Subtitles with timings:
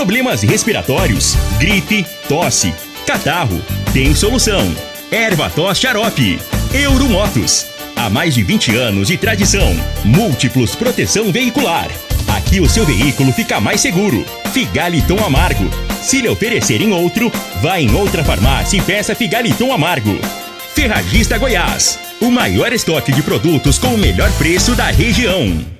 [0.00, 2.72] Problemas respiratórios, gripe, tosse,
[3.06, 3.60] catarro.
[3.92, 4.74] Tem solução.
[5.10, 6.38] Erva tos xarope.
[6.72, 7.66] Euromotos.
[7.94, 9.76] Há mais de 20 anos de tradição.
[10.02, 11.90] Múltiplos proteção veicular.
[12.34, 14.24] Aqui o seu veículo fica mais seguro.
[14.54, 15.68] Figaliton Amargo.
[16.00, 17.30] Se lhe oferecerem outro,
[17.60, 20.18] vá em outra farmácia e peça Figaliton Amargo.
[20.74, 21.98] Ferragista Goiás.
[22.22, 25.79] O maior estoque de produtos com o melhor preço da região.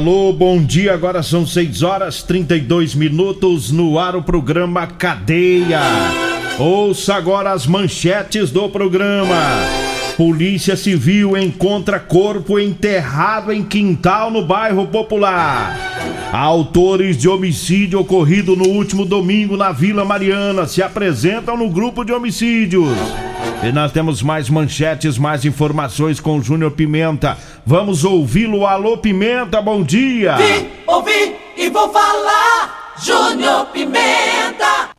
[0.00, 0.94] Alô, bom dia.
[0.94, 5.82] Agora são 6 horas 32 minutos no ar o programa Cadeia.
[6.58, 9.36] Ouça agora as manchetes do programa.
[10.20, 15.74] Polícia Civil encontra corpo enterrado em quintal no bairro Popular.
[16.30, 22.12] Autores de homicídio ocorrido no último domingo na Vila Mariana se apresentam no grupo de
[22.12, 22.98] homicídios.
[23.62, 27.38] E nós temos mais manchetes, mais informações com o Júnior Pimenta.
[27.64, 28.66] Vamos ouvi-lo.
[28.66, 30.36] Alô, Pimenta, bom dia!
[30.36, 34.89] Vim, ouvi e vou falar, Júnior Pimenta!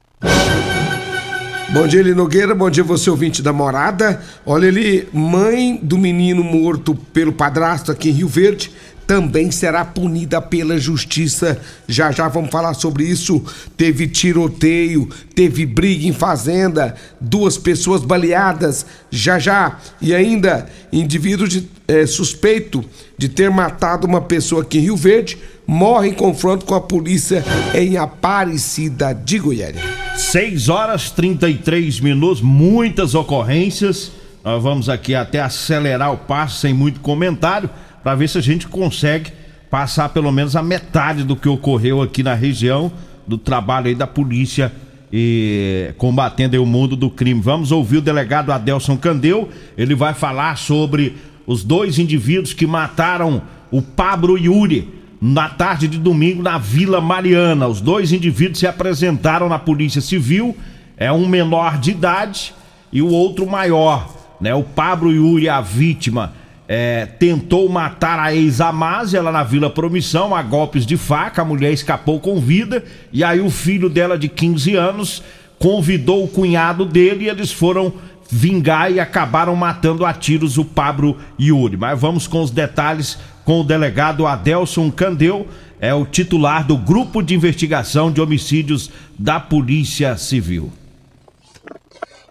[1.74, 2.54] Bom dia, Eli Nogueira.
[2.54, 4.22] Bom dia, você ouvinte da morada.
[4.46, 8.74] Olha ali, mãe do menino morto pelo padrasto aqui em Rio Verde
[9.12, 11.60] também será punida pela justiça.
[11.86, 13.44] Já já vamos falar sobre isso.
[13.76, 18.86] Teve tiroteio, teve briga em fazenda, duas pessoas baleadas.
[19.10, 19.80] Já já.
[20.02, 22.86] E ainda, indivíduo de, é, suspeito
[23.18, 25.38] de ter matado uma pessoa aqui em Rio Verde
[25.68, 29.84] morre em confronto com a polícia em Aparecida de Goiânia.
[30.16, 34.10] 6 horas 33 minutos, muitas ocorrências.
[34.42, 37.70] Nós vamos aqui até acelerar o passo sem muito comentário
[38.04, 39.32] para ver se a gente consegue
[39.70, 42.92] passar pelo menos a metade do que ocorreu aqui na região
[43.26, 44.72] do trabalho aí da polícia
[45.14, 47.42] e combatendo o mundo do crime.
[47.42, 53.42] Vamos ouvir o delegado Adelson Candeu, ele vai falar sobre os dois indivíduos que mataram
[53.70, 54.90] o Pablo Yuri
[55.22, 57.68] na tarde de domingo na Vila Mariana.
[57.68, 60.58] Os dois indivíduos se apresentaram na Polícia Civil,
[60.98, 62.54] é um menor de idade
[62.92, 64.54] e o outro maior, né?
[64.54, 66.34] O Pablo Yuri, a vítima,
[66.74, 71.42] é, tentou matar a ex-Amásia lá na Vila Promissão a golpes de faca.
[71.42, 72.82] A mulher escapou com vida.
[73.12, 75.22] E aí o filho dela, de 15 anos,
[75.60, 77.92] convidou o cunhado dele e eles foram
[78.30, 81.76] vingar e acabaram matando a tiros o Pablo Yuri.
[81.76, 85.46] Mas vamos com os detalhes com o delegado Adelson Candeu,
[85.78, 88.90] é o titular do Grupo de Investigação de Homicídios
[89.20, 90.72] da Polícia Civil.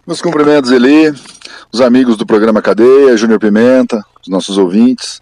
[0.06, 1.12] Meus cumprimentos, Eli,
[1.71, 5.20] os amigos do programa Cadeia, Júnior Pimenta, os nossos ouvintes.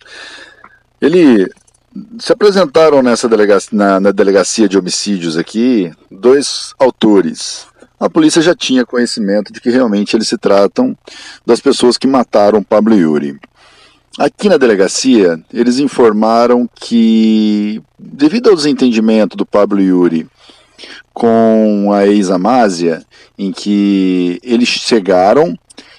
[1.00, 1.48] Ele
[2.18, 7.66] se apresentaram nessa delegacia, na, na delegacia de homicídios aqui dois autores.
[7.98, 10.96] A polícia já tinha conhecimento de que realmente eles se tratam
[11.44, 13.38] das pessoas que mataram Pablo Yuri.
[14.18, 20.28] Aqui na delegacia, eles informaram que, devido ao desentendimento do Pablo Yuri
[21.12, 23.02] com a ex-Amásia,
[23.36, 25.56] em que eles chegaram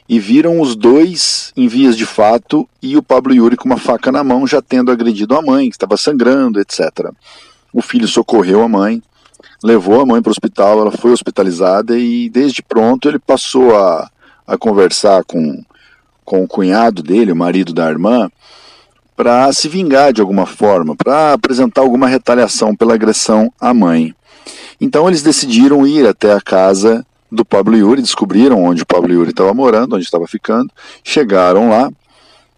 [0.10, 4.12] e viram os dois em vias de fato e o Pablo Yuri com uma faca
[4.12, 7.12] na mão, já tendo agredido a mãe, que estava sangrando, etc.
[7.72, 9.04] O filho socorreu a mãe,
[9.64, 14.10] levou a mãe para o hospital, ela foi hospitalizada e desde pronto ele passou a,
[14.48, 15.64] a conversar com,
[16.26, 18.32] com o cunhado dele, o marido da irmã,
[19.16, 24.16] para se vingar de alguma forma, para apresentar alguma retaliação pela agressão à mãe.
[24.82, 29.30] Então eles decidiram ir até a casa do Pablo Yuri, descobriram onde o Pablo Yuri
[29.30, 30.72] estava morando, onde estava ficando,
[31.04, 31.92] chegaram lá,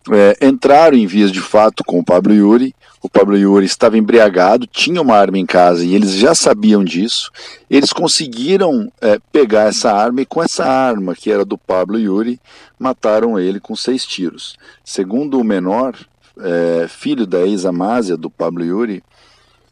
[0.10, 2.74] é, entraram em vias de fato com o Pablo Yuri.
[3.04, 7.32] O Pablo Yuri estava embriagado, tinha uma arma em casa e eles já sabiam disso.
[7.70, 12.40] Eles conseguiram é, pegar essa arma e, com essa arma, que era do Pablo Yuri,
[12.78, 14.56] mataram ele com seis tiros.
[14.84, 15.96] Segundo o menor,
[16.40, 19.04] é, filho da ex-amásia do Pablo Yuri,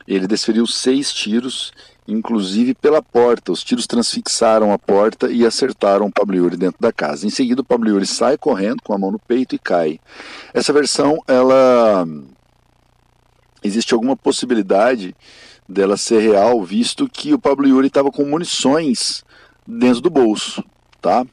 [0.08, 1.72] ele desferiu seis tiros
[2.12, 3.52] inclusive pela porta.
[3.52, 7.26] Os tiros transfixaram a porta e acertaram o Pablo Yuri dentro da casa.
[7.26, 10.00] Em seguida, o Pablo Yuri sai correndo com a mão no peito e cai.
[10.54, 12.06] Essa versão, ela
[13.64, 15.16] existe alguma possibilidade
[15.68, 19.24] dela ser real, visto que o Pablo Yuri estava com munições
[19.68, 20.64] dentro do bolso,
[21.00, 21.24] tá?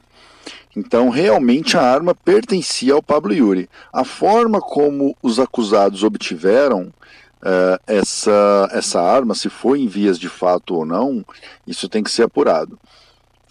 [0.75, 3.67] Então, realmente a arma pertencia ao Pablo Yuri.
[3.91, 6.93] A forma como os acusados obtiveram
[7.41, 11.25] uh, essa, essa arma, se foi em vias de fato ou não,
[11.65, 12.79] isso tem que ser apurado.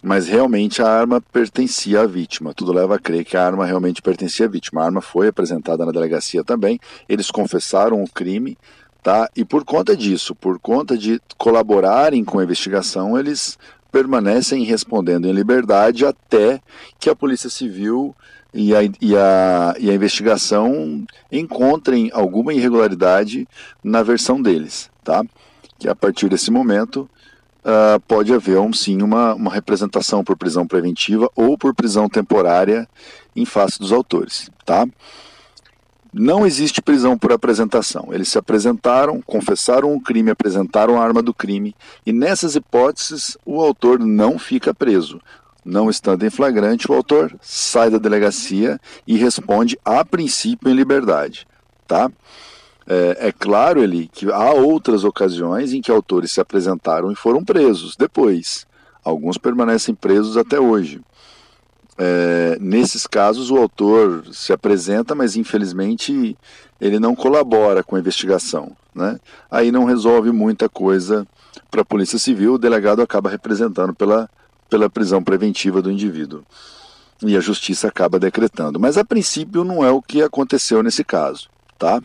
[0.02, 2.54] Mas realmente a arma pertencia à vítima.
[2.54, 4.82] Tudo leva a crer que a arma realmente pertencia à vítima.
[4.82, 6.78] A arma foi apresentada na delegacia também.
[7.08, 8.56] Eles confessaram o crime,
[9.02, 9.28] tá?
[9.34, 13.58] E por conta disso, por conta de colaborarem com a investigação, eles
[13.90, 16.60] permanecem respondendo em liberdade até
[17.00, 18.14] que a Polícia Civil
[18.56, 23.46] e a, e a, e a investigação encontrem alguma irregularidade
[23.84, 25.22] na versão deles, tá?
[25.78, 27.08] Que a partir desse momento
[27.62, 32.88] uh, pode haver um, sim uma, uma representação por prisão preventiva ou por prisão temporária
[33.34, 34.88] em face dos autores, tá?
[36.10, 38.08] Não existe prisão por apresentação.
[38.10, 41.76] Eles se apresentaram, confessaram o crime, apresentaram a arma do crime,
[42.06, 45.20] e nessas hipóteses o autor não fica preso.
[45.66, 51.44] Não estando em flagrante, o autor sai da delegacia e responde a princípio em liberdade.
[51.88, 52.08] Tá?
[52.86, 57.44] É, é, claro, Eli, que há outras ocasiões em que autores se apresentaram e foram
[57.44, 58.64] presos depois.
[59.04, 61.00] Alguns permanecem presos até hoje.
[61.98, 66.38] É, nesses casos, o autor se apresenta, mas infelizmente
[66.80, 68.76] ele não colabora com a investigação.
[68.94, 69.18] Né?
[69.50, 71.26] Aí não resolve muita coisa
[71.72, 74.30] para a Polícia Civil, o delegado acaba representando pela
[74.68, 76.44] pela prisão preventiva do indivíduo.
[77.24, 78.78] E a justiça acaba decretando.
[78.78, 81.48] Mas a princípio não é o que aconteceu nesse caso,
[81.78, 82.02] tá?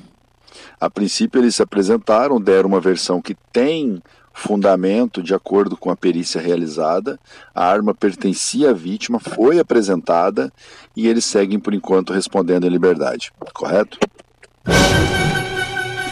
[0.80, 4.02] A princípio eles se apresentaram, deram uma versão que tem
[4.34, 7.19] fundamento de acordo com a perícia realizada,
[7.54, 10.52] a arma pertencia à vítima, foi apresentada
[10.96, 14.00] e eles seguem por enquanto respondendo em liberdade, correto?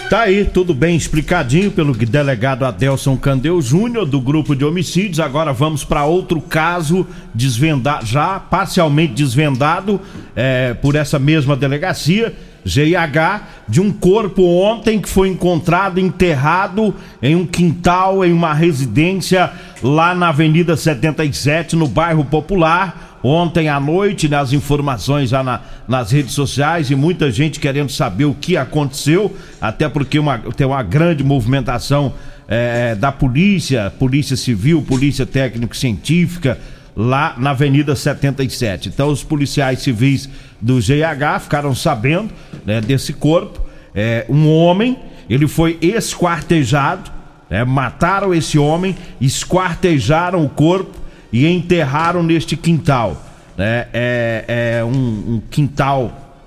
[0.10, 5.20] Tá aí, tudo bem explicadinho pelo delegado Adelson Candeu Júnior, do grupo de homicídios.
[5.20, 10.02] Agora vamos para outro caso desvendado, já parcialmente desvendado
[10.36, 12.36] é, por essa mesma delegacia.
[12.66, 19.52] GIH, de um corpo ontem que foi encontrado enterrado em um quintal, em uma residência
[19.82, 26.12] lá na Avenida 77, no bairro Popular ontem à noite, nas informações já na, nas
[26.12, 30.84] redes sociais e muita gente querendo saber o que aconteceu, até porque uma, tem uma
[30.84, 32.14] grande movimentação
[32.48, 36.58] é, da polícia, polícia civil, polícia técnico-científica,
[36.96, 38.90] lá na Avenida 77.
[38.90, 40.28] Então os policiais civis
[40.60, 42.30] do GH ficaram sabendo
[42.66, 43.62] né, desse corpo.
[43.94, 44.98] É, um homem,
[45.30, 47.12] ele foi esquartejado,
[47.50, 50.98] é, mataram esse homem, esquartejaram o corpo
[51.32, 53.26] e enterraram neste quintal.
[53.58, 53.88] Né?
[53.94, 54.90] É, é um,
[55.36, 56.38] um quintal,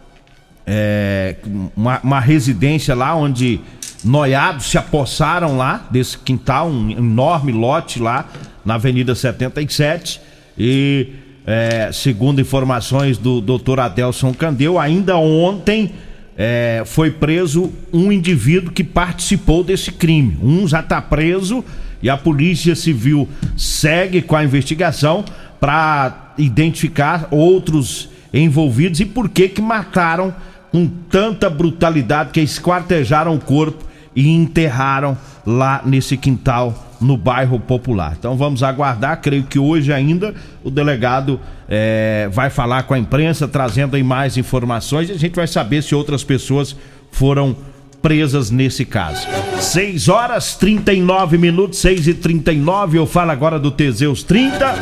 [0.67, 1.37] é,
[1.77, 3.61] uma, uma, residência lá onde
[4.05, 8.29] noiados se apossaram lá desse quintal, um enorme lote lá
[8.65, 10.21] na Avenida 77.
[10.59, 11.09] E
[11.47, 15.93] é, segundo informações do doutor Adelson Candeu, ainda ontem
[16.37, 20.39] é, foi preso um indivíduo que participou desse crime.
[20.43, 21.65] Um já está preso
[22.03, 25.25] e a Polícia Civil segue com a investigação
[25.61, 30.35] para identificar outros envolvidos e por que que mataram
[30.71, 33.85] com tanta brutalidade que esquartejaram o corpo
[34.17, 35.17] e enterraram
[35.47, 38.15] lá nesse quintal no bairro Popular.
[38.19, 41.39] Então vamos aguardar, creio que hoje ainda o delegado
[41.69, 45.83] é, vai falar com a imprensa, trazendo aí mais informações e a gente vai saber
[45.83, 46.77] se outras pessoas
[47.11, 47.57] foram
[48.03, 49.27] presas nesse caso.
[49.61, 54.75] 6 horas 39 minutos, 6 e 39 Eu falo agora do Teseus 30.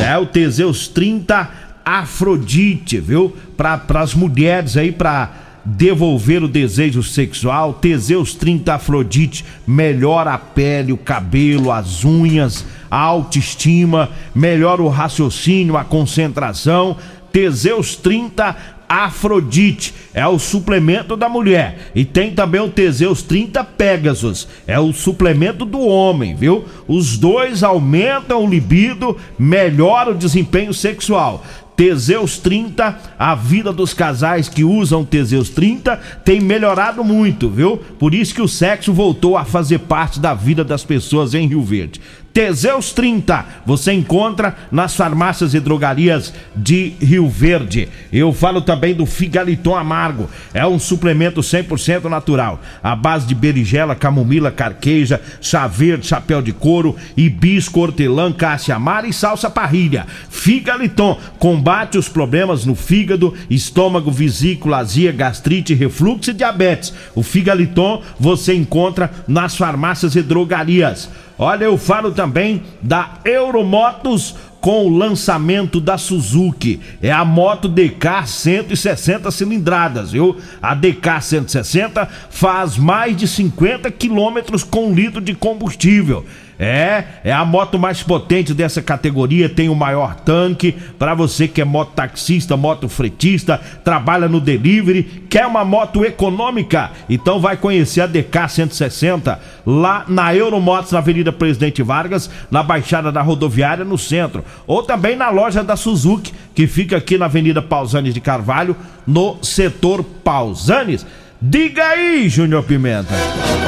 [0.00, 1.50] É o Teseus 30
[1.84, 3.36] Afrodite, viu?
[3.56, 5.32] Para as mulheres aí, para
[5.64, 7.74] devolver o desejo sexual.
[7.74, 15.76] Teseus 30 Afrodite melhora a pele, o cabelo, as unhas, a autoestima, melhora o raciocínio,
[15.76, 16.96] a concentração.
[17.38, 18.56] Teseus 30
[18.88, 21.92] Afrodite, é o suplemento da mulher.
[21.94, 26.64] E tem também o Teseus 30 Pegasus, é o suplemento do homem, viu?
[26.88, 31.44] Os dois aumentam o libido, melhora o desempenho sexual.
[31.76, 37.76] Teseus 30, a vida dos casais que usam Teseus 30 tem melhorado muito, viu?
[37.76, 41.62] Por isso que o sexo voltou a fazer parte da vida das pessoas em Rio
[41.62, 42.00] Verde.
[42.38, 47.88] Teseus 30, você encontra nas farmácias e drogarias de Rio Verde.
[48.12, 53.96] Eu falo também do Figaliton Amargo, é um suplemento 100% natural, à base de berigela,
[53.96, 60.06] camomila, carqueja, chá verde, chapéu de couro, hibisco, hortelã, cássia amara e salsa parrilha.
[60.30, 66.94] Figaliton combate os problemas no fígado, estômago, vesícula, azia, gastrite, refluxo e diabetes.
[67.16, 71.10] O Figaliton você encontra nas farmácias e drogarias.
[71.38, 76.80] Olha, eu falo também da Euromotos com o lançamento da Suzuki.
[77.00, 80.36] É a moto DK 160 cilindradas, viu?
[80.60, 86.26] A DK 160 faz mais de 50 quilômetros com litro de combustível.
[86.58, 90.74] É, é a moto mais potente dessa categoria, tem o maior tanque.
[90.98, 96.90] Para você que é mototaxista, motofretista, trabalha no delivery, quer uma moto econômica?
[97.08, 103.12] Então vai conhecer a DK 160 lá na Euromotos, na Avenida Presidente Vargas, na Baixada
[103.12, 104.44] da Rodoviária, no centro.
[104.66, 108.74] Ou também na loja da Suzuki, que fica aqui na Avenida Pausanes de Carvalho,
[109.06, 111.06] no setor Pausanes.
[111.40, 113.14] Diga aí, Júnior Pimenta.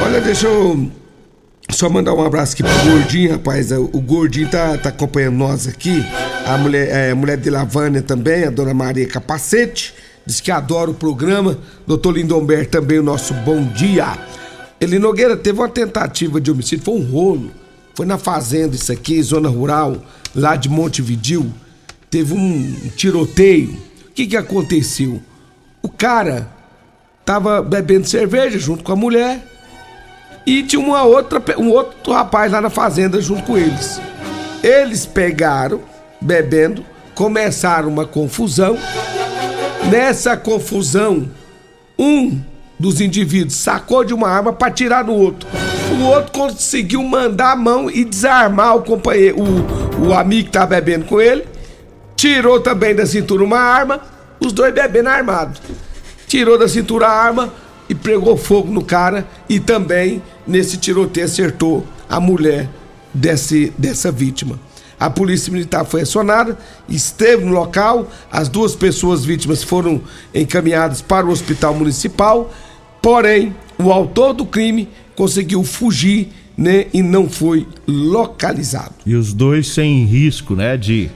[0.03, 1.00] Olha, deixa eu
[1.71, 3.71] só mandar um abraço aqui pro Gordinho, rapaz.
[3.71, 6.03] O Gordinho tá, tá acompanhando nós aqui.
[6.45, 9.93] A mulher, é, a mulher de Lavânia também, a dona Maria Capacete.
[10.25, 11.57] Diz que adora o programa.
[11.87, 14.17] Doutor Lindomber também, o nosso bom dia.
[14.79, 17.51] Ele Nogueira teve uma tentativa de homicídio, foi um rolo.
[17.95, 19.97] Foi na fazenda, isso aqui, zona rural,
[20.35, 21.51] lá de Montevidil.
[22.09, 23.77] Teve um tiroteio.
[24.07, 25.21] O que que aconteceu?
[25.81, 26.47] O cara
[27.25, 29.45] tava bebendo cerveja junto com a mulher
[30.45, 34.01] e tinha uma outra, um outro rapaz lá na fazenda junto com eles.
[34.63, 35.81] Eles pegaram,
[36.19, 38.77] bebendo, começaram uma confusão.
[39.89, 41.29] Nessa confusão,
[41.97, 42.39] um
[42.79, 45.47] dos indivíduos sacou de uma arma para tirar no outro.
[45.91, 50.65] O outro conseguiu mandar a mão e desarmar o companheiro, o, o amigo que tá
[50.65, 51.45] bebendo com ele.
[52.15, 54.01] Tirou também da cintura uma arma,
[54.39, 55.61] os dois bebendo armados.
[56.27, 57.53] Tirou da cintura a arma,
[57.91, 62.69] e pregou fogo no cara e também nesse tiroteio acertou a mulher
[63.13, 64.57] desse, dessa vítima.
[64.97, 66.57] A polícia militar foi acionada,
[66.87, 69.99] esteve no local, as duas pessoas vítimas foram
[70.33, 72.53] encaminhadas para o hospital municipal,
[73.01, 78.93] porém o autor do crime conseguiu fugir né, e não foi localizado.
[79.05, 81.11] E os dois sem risco, né, de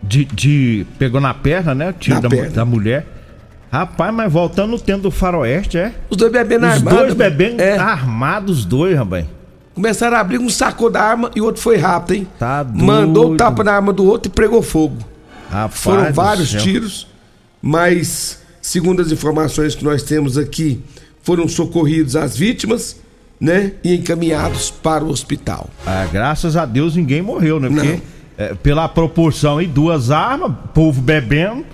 [0.00, 3.13] de, de pegou na perna, né, o tiro da, da mulher
[3.74, 5.92] Rapaz, mas voltando no tempo do faroeste, é?
[6.08, 6.92] Os dois bebendo armados.
[6.92, 7.76] Os dois bebendo é.
[7.76, 9.26] armados, os dois, rapaz.
[9.74, 12.28] Começaram a abrir, um sacou da arma e o outro foi rápido, hein?
[12.38, 12.84] Tá doido.
[12.84, 14.98] Mandou o tapa na arma do outro e pregou fogo.
[15.50, 17.08] Rapaz Foram vários tiros,
[17.60, 20.80] mas, segundo as informações que nós temos aqui,
[21.20, 23.00] foram socorridos as vítimas,
[23.40, 23.72] né?
[23.82, 25.68] E encaminhados para o hospital.
[25.84, 27.68] Ah, graças a Deus ninguém morreu, né?
[27.68, 28.00] Porque,
[28.38, 31.66] é, pela proporção aí, duas armas, povo bebendo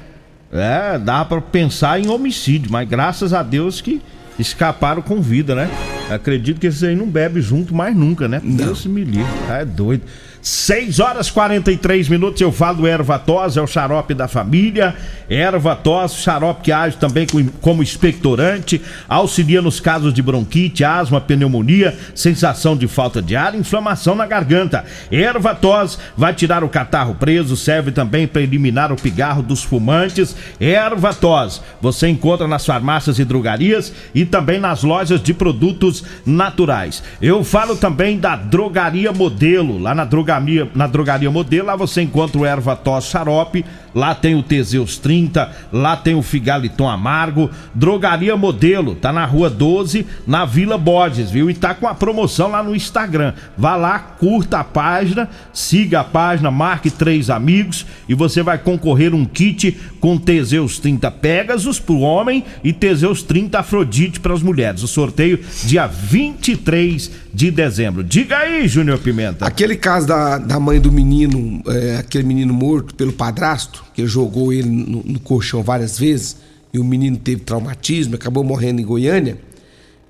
[0.52, 4.02] é, dá para pensar em homicídio, mas graças a Deus que
[4.38, 5.71] escaparam com vida, né?
[6.11, 8.40] Acredito que esses aí não bebem junto mais nunca, né?
[8.42, 8.57] Não.
[8.57, 10.02] Deus me livre, é doido.
[10.43, 14.95] 6 horas 43 minutos, eu falo erva tos, é o xarope da família.
[15.29, 17.27] Erva tos, xarope que age também
[17.61, 24.15] como expectorante, auxilia nos casos de bronquite, asma, pneumonia, sensação de falta de ar, inflamação
[24.15, 24.85] na garganta.
[25.13, 30.35] Erva tos vai tirar o catarro preso, serve também para eliminar o pigarro dos fumantes.
[30.59, 37.03] Erva tos, você encontra nas farmácias e drogarias e também nas lojas de produtos naturais.
[37.21, 42.03] Eu falo também da Drogaria Modelo, lá na Drogaria drogaria, na drogaria modelo, lá você
[42.03, 47.51] encontra o erva tos xarope, lá tem o Teseus 30, lá tem o Figaliton amargo.
[47.75, 51.51] Drogaria modelo, tá na rua 12, na Vila Borges, viu?
[51.51, 53.35] E tá com a promoção lá no Instagram.
[53.57, 59.15] Vá lá, curta a página, siga a página, marque três amigos e você vai concorrer
[59.15, 64.83] um kit com Teseus 30 Pegasus pro homem e Teseus 30 Afrodite para as mulheres.
[64.83, 68.03] O sorteio dia 23 de dezembro.
[68.03, 69.47] Diga aí, Júnior Pimenta.
[69.47, 74.52] Aquele caso da, da mãe do menino, é, aquele menino morto pelo padrasto, que jogou
[74.52, 76.37] ele no, no, colchão várias vezes,
[76.73, 79.38] e o menino teve traumatismo, acabou morrendo em Goiânia.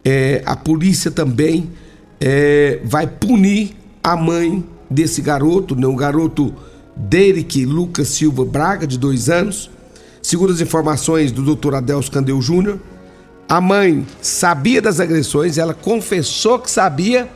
[0.05, 1.71] É, a polícia também
[2.21, 6.55] é, vai punir a mãe desse garoto, né, o garoto
[6.95, 9.71] Derek Lucas Silva Braga, de dois anos.
[10.23, 11.75] Segundo as informações do Dr.
[11.75, 12.79] Adelso Candeu Júnior,
[13.49, 17.29] a mãe sabia das agressões, ela confessou que sabia,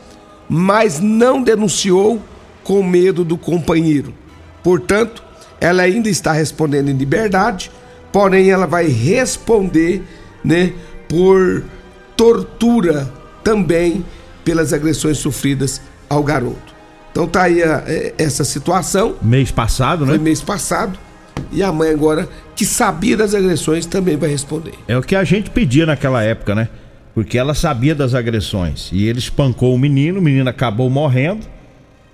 [0.48, 2.22] mas não denunciou
[2.62, 4.14] com medo do companheiro.
[4.62, 5.23] Portanto,
[5.60, 7.70] ela ainda está respondendo em liberdade,
[8.12, 10.02] porém ela vai responder,
[10.44, 10.72] né,
[11.08, 11.64] por
[12.16, 13.10] tortura
[13.42, 14.04] também
[14.44, 16.74] pelas agressões sofridas ao garoto.
[17.10, 19.16] Então tá aí a, é, essa situação.
[19.22, 20.10] Mês passado, né?
[20.10, 20.98] Foi mês passado.
[21.52, 24.72] E a mãe agora, que sabia das agressões, também vai responder.
[24.88, 26.68] É o que a gente pedia naquela época, né?
[27.14, 28.90] Porque ela sabia das agressões.
[28.92, 31.46] E ele espancou o menino, o menino acabou morrendo,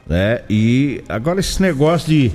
[0.07, 0.43] né?
[0.51, 2.33] E agora esse negócio de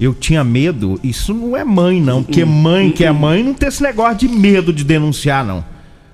[0.00, 2.22] eu tinha medo, isso não é mãe, não.
[2.22, 5.64] Porque mãe que é mãe não tem esse negócio de medo de denunciar, não.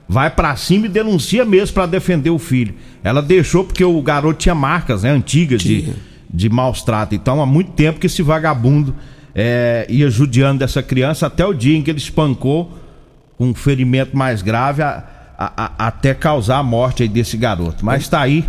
[0.09, 2.75] Vai para cima e denuncia mesmo para defender o filho.
[3.03, 5.11] Ela deixou porque o garoto tinha marcas, né?
[5.11, 5.95] Antigas de
[6.35, 7.17] de maus tratos.
[7.17, 8.95] Então, há muito tempo que esse vagabundo
[9.35, 12.76] é, ia judiando dessa criança até o dia em que ele espancou
[13.38, 15.05] com um ferimento mais grave a,
[15.38, 17.85] a, a, até causar a morte desse garoto.
[17.85, 18.45] Mas está aí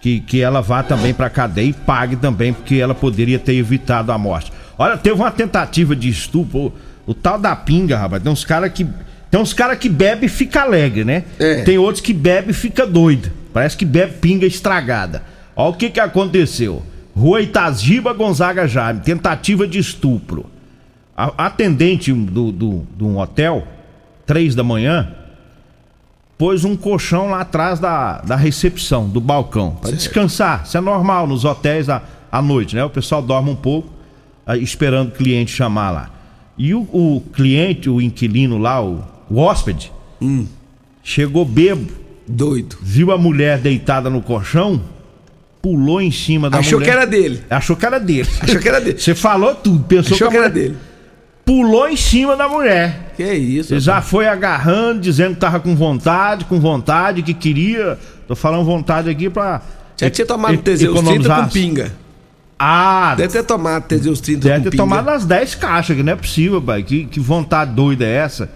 [0.00, 4.10] que, que ela vá também para cadeia e pague também, porque ela poderia ter evitado
[4.10, 4.52] a morte.
[4.78, 6.72] Olha, teve uma tentativa de estupro, o,
[7.08, 8.22] o tal da pinga, rapaz.
[8.22, 8.86] Tem uns caras que.
[9.30, 11.24] Tem uns caras que bebe e fica alegre, né?
[11.38, 11.62] É.
[11.62, 13.30] Tem outros que bebe e fica doido.
[13.52, 15.22] Parece que bebe pinga estragada.
[15.54, 16.82] Olha o que que aconteceu.
[17.14, 20.46] Rua Itaziba Gonzaga Jaime, tentativa de estupro.
[21.16, 23.66] A atendente do, do, de um hotel,
[24.26, 25.14] três da manhã,
[26.40, 30.62] pôs um colchão lá atrás da, da recepção, do balcão, para descansar.
[30.64, 32.82] Isso é normal nos hotéis à, à noite, né?
[32.82, 33.90] O pessoal dorme um pouco,
[34.46, 36.10] aí, esperando o cliente chamar lá.
[36.56, 39.92] E o, o cliente, o inquilino lá, o, o hóspede,
[41.02, 41.92] chegou bebo,
[42.26, 42.74] Doido.
[42.80, 44.80] viu a mulher deitada no colchão,
[45.60, 46.90] pulou em cima da Achou mulher.
[46.90, 47.44] que era dele.
[47.50, 48.28] Achou que era dele.
[48.40, 48.98] Achou que era dele.
[48.98, 50.76] Você falou tudo, pensou Achou que, que era mulher dele.
[51.44, 53.12] Pulou em cima da mulher.
[53.16, 53.72] Que isso?
[53.74, 57.98] Ele já foi agarrando, dizendo que tava com vontade, com vontade, que queria.
[58.28, 59.60] Tô falando vontade aqui pra.
[59.96, 61.42] Tinha tomado e- Teseus 30 economizar.
[61.44, 61.92] com pinga.
[62.58, 64.82] Ah, Deve ter tomado Teseus 30 deve com ter pinga.
[64.82, 66.82] tomado as 10 caixas, que não é possível, pai.
[66.82, 68.50] Que, que vontade doida é essa?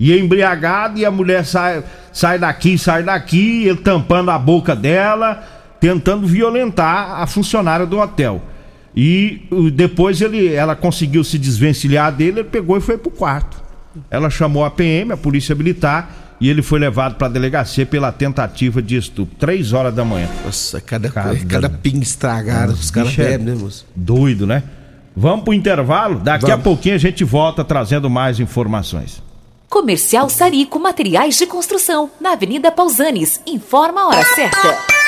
[0.00, 5.42] E embriagado e a mulher sai, sai daqui, sai daqui, ele tampando a boca dela,
[5.80, 8.40] tentando violentar a funcionária do hotel.
[8.96, 13.62] E uh, depois ele, ela conseguiu se desvencilhar dele, ele pegou e foi pro quarto.
[14.10, 18.80] Ela chamou a PM, a polícia militar, e ele foi levado pra delegacia pela tentativa
[18.80, 19.34] de estupro.
[19.38, 20.28] Três horas da manhã.
[20.44, 21.70] Nossa, cada, cada velho.
[21.82, 22.72] pinga estragada.
[22.72, 23.86] Os caras é bebem, né, moço?
[23.94, 24.62] Doido, né?
[25.16, 26.20] Vamos pro intervalo?
[26.20, 26.64] Daqui a Vamos.
[26.64, 29.20] pouquinho a gente volta trazendo mais informações.
[29.68, 33.40] Comercial Sarico Materiais de Construção, na Avenida Pausanes.
[33.46, 35.07] Informa a hora certa.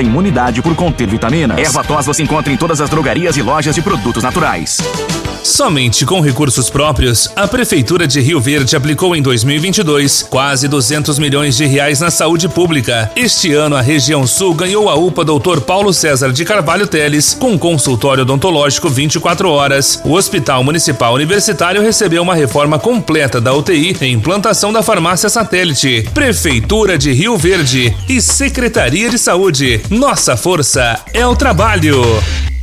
[0.00, 1.58] a imunidade por conter vitaminas.
[1.58, 4.78] Erva tos você encontra em todas as drogarias e lojas de produtos naturais.
[5.44, 11.54] Somente com recursos próprios, a Prefeitura de Rio Verde aplicou em 2022 quase 200 milhões
[11.54, 13.12] de reais na saúde pública.
[13.14, 15.60] Este ano, a região sul ganhou a UPA Dr.
[15.60, 20.00] Paulo César de Carvalho Teles, com consultório odontológico 24 horas.
[20.02, 26.08] O Hospital Municipal Universitário recebeu uma reforma completa da UTI e implantação da farmácia satélite.
[26.14, 29.82] Prefeitura de Rio Verde e Secretaria de Saúde.
[29.90, 32.02] Nossa força é o trabalho.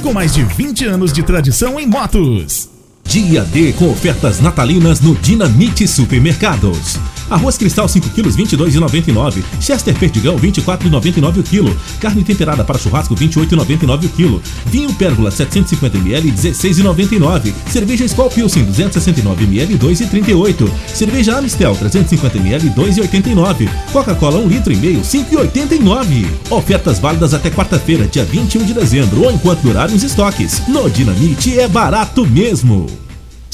[0.00, 2.68] com mais de 20 anos de tradição em motos.
[3.04, 6.98] Dia D com ofertas natalinas no Dinamite Supermercados.
[7.30, 9.42] Arroz cristal 5 kg 22,99.
[9.60, 11.76] Chester Perdigão 24,99 o quilo.
[12.00, 14.42] Carne temperada para churrasco 28,99 o quilo.
[14.66, 17.52] Vinho Pérgola 750 ml 16,99.
[17.70, 20.70] Cerveja Skol Pilsen 269 ml 2,38.
[20.92, 23.68] Cerveja Amistel 350 ml 2,89.
[23.92, 26.26] Coca-Cola 1 litro e meio 5,89.
[26.50, 30.62] Ofertas válidas até quarta-feira, dia 21 de dezembro ou enquanto durarem os estoques.
[30.68, 33.09] No Dinamite é barato mesmo.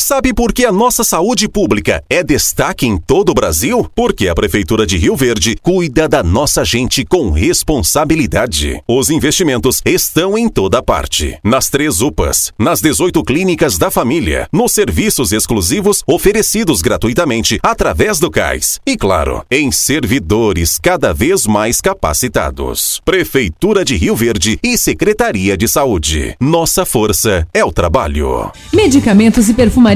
[0.09, 3.91] Sabe por que a nossa saúde pública é destaque em todo o Brasil?
[3.93, 8.81] Porque a Prefeitura de Rio Verde cuida da nossa gente com responsabilidade.
[8.87, 11.37] Os investimentos estão em toda parte.
[11.43, 18.31] Nas três UPAs, nas 18 clínicas da família, nos serviços exclusivos oferecidos gratuitamente através do
[18.31, 18.79] CAIS.
[18.87, 23.03] E claro, em servidores cada vez mais capacitados.
[23.05, 26.37] Prefeitura de Rio Verde e Secretaria de Saúde.
[26.39, 28.53] Nossa força é o trabalho.
[28.73, 29.96] Medicamentos e perfumaria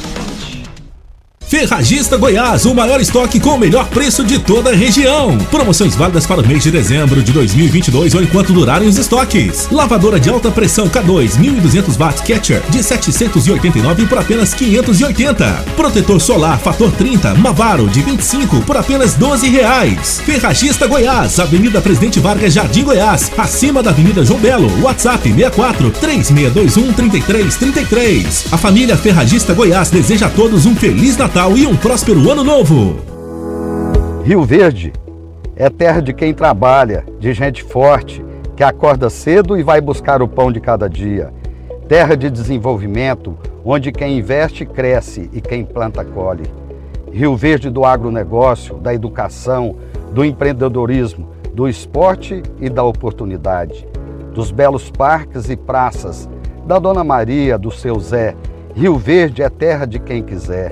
[1.51, 5.37] Ferragista Goiás, o maior estoque com o melhor preço de toda a região.
[5.51, 9.67] Promoções válidas para o mês de dezembro de 2022 ou enquanto durarem os estoques.
[9.69, 15.65] Lavadora de alta pressão K2 1200 watts Catcher de 789 por apenas 580.
[15.75, 20.21] Protetor solar fator 30 Mavaro de 25 por apenas 12 reais.
[20.23, 24.71] Ferragista Goiás, Avenida Presidente Vargas, Jardim Goiás, acima da Avenida João Belo.
[24.81, 28.45] WhatsApp 64 3621 3333.
[28.53, 32.97] A família Ferragista Goiás deseja a todos um feliz Natal e um próspero ano novo.
[34.23, 34.93] Rio Verde
[35.55, 38.23] é terra de quem trabalha, de gente forte,
[38.55, 41.33] que acorda cedo e vai buscar o pão de cada dia.
[41.87, 46.43] Terra de desenvolvimento, onde quem investe cresce e quem planta colhe.
[47.11, 49.77] Rio Verde do agronegócio, da educação,
[50.13, 53.87] do empreendedorismo, do esporte e da oportunidade.
[54.31, 56.29] Dos belos parques e praças,
[56.67, 58.35] da Dona Maria, do seu Zé.
[58.75, 60.71] Rio Verde é terra de quem quiser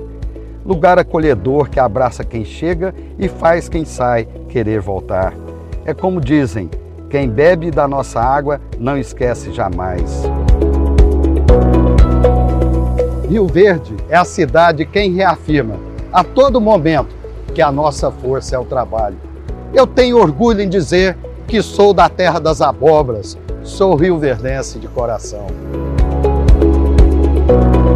[0.66, 5.34] lugar acolhedor que abraça quem chega e faz quem sai querer voltar.
[5.86, 6.70] É como dizem:
[7.10, 10.24] quem bebe da nossa água não esquece jamais.
[13.30, 15.76] Rio Verde é a cidade quem reafirma
[16.12, 17.16] a todo momento
[17.54, 19.18] que a nossa força é o trabalho.
[19.74, 21.16] Eu tenho orgulho em dizer
[21.48, 25.48] que sou da terra das abóboras, sou rio-verdense de coração.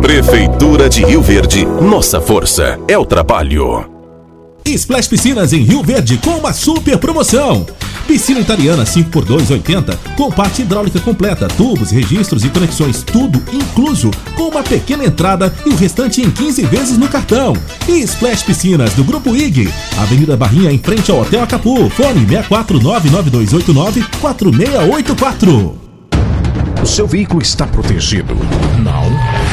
[0.04, 3.90] Prefeitura de Rio Verde, nossa força é o trabalho.
[4.66, 7.66] Splash Piscinas em Rio Verde com uma super promoção.
[8.06, 14.50] Piscina italiana 5x2 80 com parte hidráulica completa, tubos, registros e conexões, tudo incluso, com
[14.50, 17.54] uma pequena entrada e o restante em 15 vezes no cartão.
[17.88, 24.06] E Splash Piscinas do Grupo IG, Avenida Barrinha em frente ao Hotel Acapu, fone 6499289
[24.20, 25.78] 4684.
[26.84, 28.36] O seu veículo está protegido?
[28.84, 29.33] Não?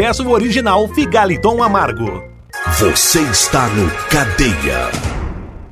[0.00, 2.24] peça o original Figaliton Amargo.
[2.78, 4.90] Você está no Cadeia.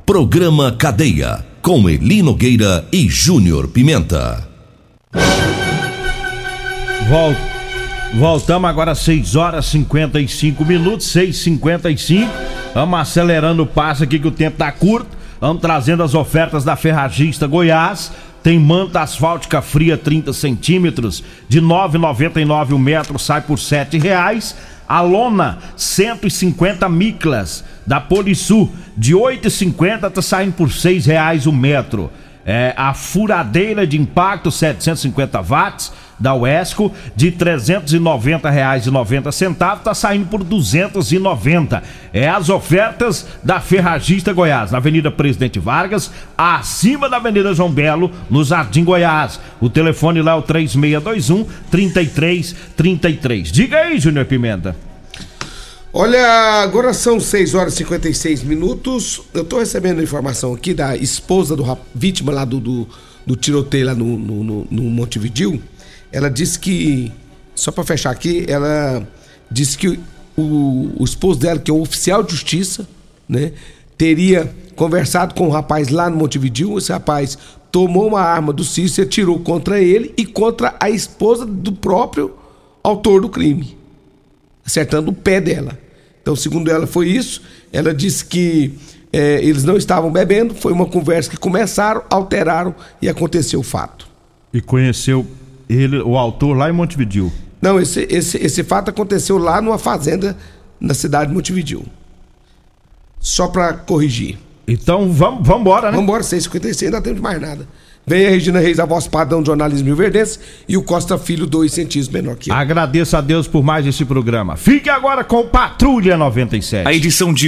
[0.05, 4.47] Programa Cadeia com Eli Nogueira e Júnior Pimenta.
[7.09, 7.35] Vol...
[8.19, 12.29] Voltamos agora às 6 horas 55 minutos, 6h55.
[12.75, 15.17] Vamos acelerando o passo aqui que o tempo tá curto.
[15.41, 18.12] Vamos trazendo as ofertas da Ferragista Goiás.
[18.49, 24.57] Tem manta asfáltica fria 30 centímetros de 9,99 o metro sai por sete reais.
[24.89, 32.11] A lona 150 miclas da Polisul de 8,50 tá saindo por seis reais o metro.
[32.43, 40.43] É, a furadeira de impacto 750 watts da UESCO de R$ 390,90 está saindo por
[40.43, 41.83] 290.
[42.13, 48.11] É as ofertas da Ferragista Goiás, na Avenida Presidente Vargas, acima da Avenida João Belo,
[48.29, 49.41] no Jardim Goiás.
[49.61, 53.53] O telefone lá é o 3621 3333.
[53.53, 54.77] Diga aí, Júnior Pimenta.
[55.93, 59.23] Olha, agora são 6 horas e 56 minutos.
[59.33, 62.87] Eu tô recebendo informação aqui da esposa do vítima lá do, do,
[63.27, 65.63] do tiroteio lá no, no, no, no Montevidil.
[66.12, 67.12] Ela disse que,
[67.55, 69.07] só para fechar aqui, ela
[69.51, 70.01] disse que
[70.37, 72.88] o, o esposo dela, que é um oficial de justiça,
[73.29, 73.53] né,
[73.97, 76.79] teria conversado com o rapaz lá no Montevidil.
[76.79, 77.37] Esse rapaz
[77.71, 82.35] tomou uma arma do Cício e atirou contra ele e contra a esposa do próprio
[82.83, 83.79] autor do crime
[84.68, 85.79] acertando o pé dela.
[86.21, 87.40] Então, segundo ela, foi isso.
[87.73, 88.75] Ela disse que
[89.11, 94.07] eh, eles não estavam bebendo, foi uma conversa que começaram, alteraram e aconteceu o fato.
[94.53, 95.27] E conheceu
[95.69, 97.33] ele, o autor lá em Montevidil.
[97.61, 100.37] Não, esse, esse, esse fato aconteceu lá numa fazenda
[100.81, 101.85] na cidade de Montevidil.
[103.19, 104.39] Só para corrigir.
[104.67, 105.97] Então vamos vamos embora, né?
[105.97, 107.67] Vamos embora, 6h56, ainda temos mais nada.
[108.09, 111.47] Vem a Regina Reis, a voz padrão do jornalismo Rio Verdense, e o Costa Filho,
[111.47, 112.55] dois centímetros menor que eu.
[112.55, 114.57] Agradeço a Deus por mais esse programa.
[114.57, 116.89] Fique agora com Patrulha 97.
[116.89, 117.47] A edição de